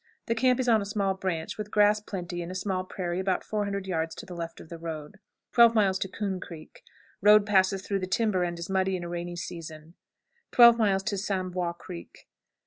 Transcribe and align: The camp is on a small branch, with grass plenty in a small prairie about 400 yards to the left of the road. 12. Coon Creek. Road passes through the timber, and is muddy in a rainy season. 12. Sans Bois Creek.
The 0.25 0.33
camp 0.33 0.59
is 0.59 0.67
on 0.67 0.81
a 0.81 0.85
small 0.85 1.13
branch, 1.13 1.59
with 1.59 1.69
grass 1.69 1.99
plenty 1.99 2.41
in 2.41 2.49
a 2.49 2.55
small 2.55 2.83
prairie 2.83 3.19
about 3.19 3.43
400 3.43 3.85
yards 3.85 4.15
to 4.15 4.25
the 4.25 4.33
left 4.33 4.59
of 4.59 4.67
the 4.69 4.79
road. 4.79 5.19
12. 5.51 5.75
Coon 6.11 6.39
Creek. 6.39 6.81
Road 7.21 7.45
passes 7.45 7.83
through 7.83 7.99
the 7.99 8.07
timber, 8.07 8.41
and 8.41 8.57
is 8.57 8.67
muddy 8.67 8.95
in 8.95 9.03
a 9.03 9.07
rainy 9.09 9.35
season. 9.35 9.93
12. 10.53 11.01
Sans 11.07 11.53
Bois 11.53 11.73
Creek. 11.73 12.27